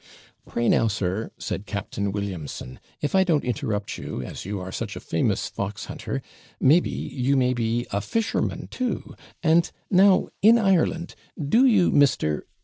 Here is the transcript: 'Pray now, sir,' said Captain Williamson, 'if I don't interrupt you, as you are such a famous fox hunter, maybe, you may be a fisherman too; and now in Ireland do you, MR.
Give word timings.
'Pray 0.47 0.67
now, 0.67 0.87
sir,' 0.87 1.29
said 1.37 1.67
Captain 1.67 2.11
Williamson, 2.11 2.79
'if 3.03 3.13
I 3.13 3.23
don't 3.23 3.43
interrupt 3.43 3.99
you, 3.99 4.23
as 4.23 4.45
you 4.45 4.59
are 4.59 4.71
such 4.71 4.95
a 4.95 4.99
famous 4.99 5.47
fox 5.47 5.85
hunter, 5.85 6.23
maybe, 6.59 6.89
you 6.89 7.37
may 7.37 7.53
be 7.53 7.85
a 7.91 8.01
fisherman 8.01 8.67
too; 8.71 9.13
and 9.43 9.69
now 9.91 10.29
in 10.41 10.57
Ireland 10.57 11.13
do 11.39 11.67
you, 11.67 11.91
MR. 11.91 12.41